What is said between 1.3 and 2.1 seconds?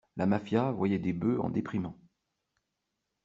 en déprimant!